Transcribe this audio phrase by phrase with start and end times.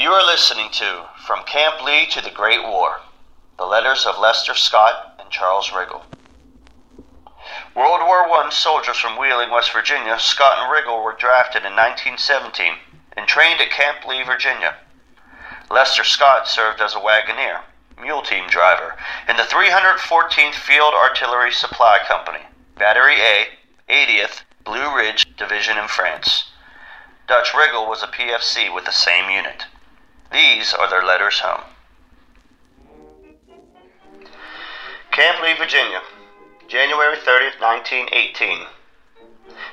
[0.00, 3.02] You are listening to From Camp Lee to the Great War
[3.58, 6.04] The Letters of Lester Scott and Charles Riggle.
[7.74, 12.76] World War I soldiers from Wheeling, West Virginia, Scott and Riggle were drafted in 1917
[13.14, 14.76] and trained at Camp Lee, Virginia.
[15.70, 17.60] Lester Scott served as a wagoner,
[18.00, 18.96] mule team driver,
[19.28, 23.48] in the 314th Field Artillery Supply Company, Battery A,
[23.90, 26.50] 80th Blue Ridge Division in France.
[27.28, 29.66] Dutch Riggle was a PFC with the same unit.
[30.32, 31.62] These are their letters home.
[35.10, 36.00] Camp Lee, Virginia,
[36.68, 38.66] January 30th, 1918.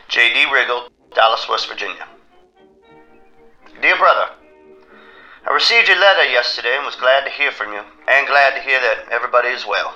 [0.08, 0.46] J.D.
[0.46, 2.08] Riggle, Dallas, West Virginia.
[3.82, 4.32] Dear brother,
[5.48, 8.62] I received your letter yesterday and was glad to hear from you, and glad to
[8.62, 9.96] hear that everybody is well.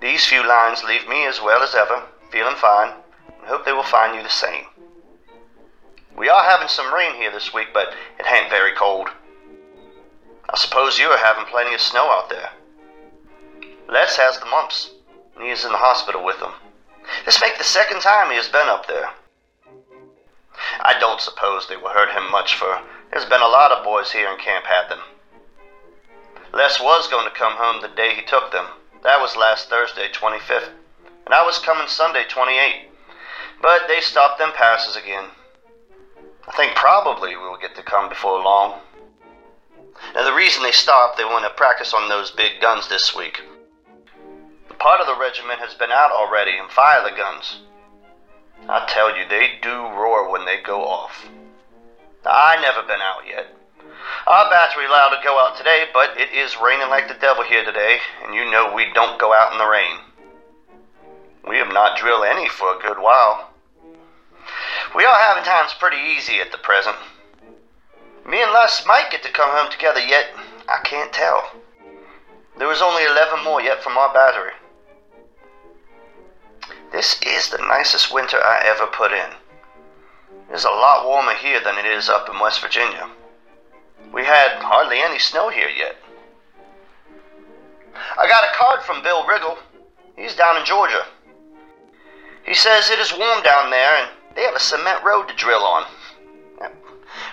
[0.00, 2.92] These few lines leave me as well as ever, feeling fine,
[3.38, 4.66] and hope they will find you the same.
[6.16, 9.08] We are having some rain here this week, but it ain't very cold.
[10.48, 12.50] I suppose you are having plenty of snow out there.
[13.88, 14.90] Les has the mumps,
[15.34, 16.52] and he is in the hospital with them.
[17.24, 19.10] This make the second time he has been up there.
[20.80, 24.12] I don't suppose they will hurt him much, for there's been a lot of boys
[24.12, 25.00] here in Camp had them.
[26.52, 28.66] Les was going to come home the day he took them.
[29.02, 30.68] That was last Thursday, 25th,
[31.24, 32.88] and I was coming Sunday, 28th.
[33.60, 35.30] But they stopped them passes again.
[36.52, 38.80] I think probably we will get to come before long.
[40.14, 43.40] Now, the reason they stopped, they want to practice on those big guns this week.
[44.78, 47.60] Part of the regiment has been out already and fire the guns.
[48.68, 51.26] I tell you, they do roar when they go off.
[52.22, 53.46] Now, I never been out yet.
[54.26, 57.64] Our battery allowed to go out today, but it is raining like the devil here
[57.64, 59.98] today, and you know we don't go out in the rain.
[61.48, 63.51] We have not drilled any for a good while.
[64.94, 66.96] We are having times pretty easy at the present.
[68.26, 70.26] Me and Les might get to come home together yet.
[70.68, 71.50] I can't tell.
[72.58, 74.52] There is only 11 more yet from our battery.
[76.92, 79.30] This is the nicest winter I ever put in.
[80.50, 83.08] It is a lot warmer here than it is up in West Virginia.
[84.12, 85.96] We had hardly any snow here yet.
[88.18, 89.56] I got a card from Bill Riggle.
[90.16, 91.06] He's down in Georgia.
[92.44, 95.62] He says it is warm down there and they have a cement road to drill
[95.62, 95.84] on.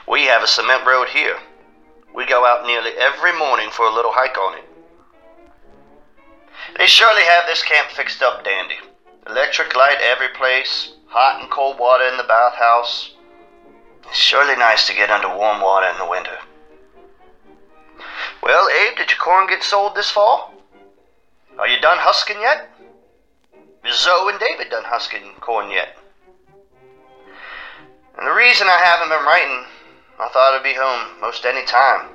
[0.08, 1.38] We have a cement road here.
[2.14, 4.66] We go out nearly every morning for a little hike on it.
[6.78, 8.76] They surely have this camp fixed up dandy.
[9.28, 13.14] Electric light every place, hot and cold water in the bathhouse.
[14.08, 16.40] It's surely nice to get under warm water in the winter.
[18.42, 20.54] Well, Abe, did your corn get sold this fall?
[21.58, 22.70] Are you done husking yet?
[23.86, 25.98] Is Zoe and David done husking corn yet?
[28.20, 29.64] And the reason I haven't been writing,
[30.20, 32.10] I thought I'd be home most any time.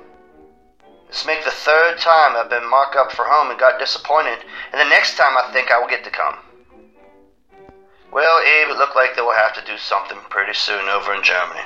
[1.07, 4.37] This make the third time I've been marked up for home and got disappointed,
[4.71, 6.37] and the next time I think I will get to come.
[8.11, 11.23] Well, Abe, it looked like they will have to do something pretty soon over in
[11.23, 11.65] Germany.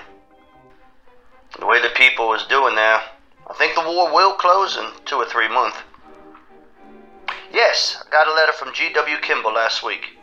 [1.60, 3.02] The way the people is doing there,
[3.46, 5.80] I think the war will close in two or three months.
[7.52, 9.18] Yes, I got a letter from G.W.
[9.18, 10.16] Kimball last week.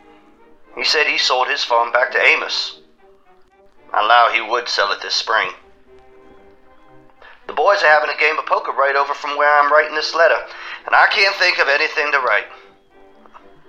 [0.75, 2.79] He said he sold his farm back to Amos.
[3.97, 5.49] I allow he would sell it this spring.
[7.47, 10.13] The boys are having a game of poker right over from where I'm writing this
[10.13, 10.37] letter,
[10.85, 12.45] and I can't think of anything to write.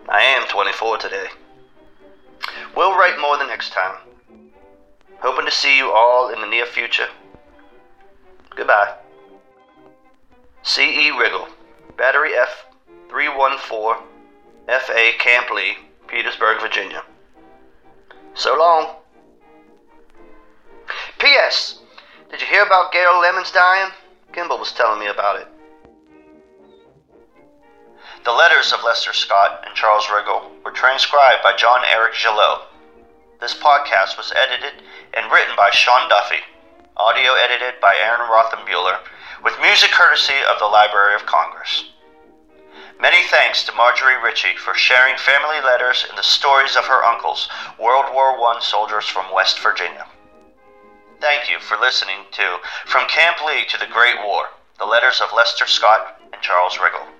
[0.06, 1.28] I am 24 today.
[2.76, 3.96] We'll write more the next time.
[5.20, 7.08] Hoping to see you all in the near future.
[8.54, 8.96] Goodbye.
[10.62, 11.10] C.E.
[11.12, 11.48] Riggle,
[11.96, 12.66] Battery F
[13.08, 14.04] 314,
[14.66, 17.02] FA Camp Lee, Petersburg, Virginia.
[18.34, 18.97] So long.
[21.18, 21.80] P.S.
[22.30, 23.90] Did you hear about Gail Lemons dying?
[24.32, 25.48] Kimball was telling me about it.
[28.24, 32.68] The letters of Lester Scott and Charles Riggle were transcribed by John Eric Gillot.
[33.40, 34.80] This podcast was edited
[35.12, 36.38] and written by Sean Duffy,
[36.96, 38.98] audio edited by Aaron Rothenbuehler,
[39.42, 41.90] with music courtesy of the Library of Congress.
[43.00, 47.48] Many thanks to Marjorie Ritchie for sharing family letters and the stories of her uncles,
[47.76, 50.06] World War I soldiers from West Virginia.
[51.20, 55.32] Thank you for listening to From Camp Lee to the Great War The Letters of
[55.34, 57.17] Lester Scott and Charles Riggle.